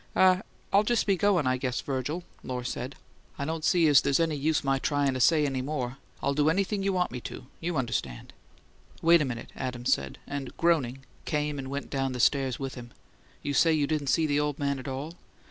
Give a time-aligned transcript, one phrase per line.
[0.15, 0.41] "Ah
[0.73, 2.95] I'll just be goin', I guess, Virgil," Lohr said.
[3.37, 5.97] "I don't see as there's any use my tryin' to say any more.
[6.23, 8.33] I'll do anything you want me to, you understand."
[9.03, 12.89] "Wait a minute," Adams said, and, groaning, came and went down the stairs with him.
[13.43, 15.17] "You say you didn't see the old man at all?"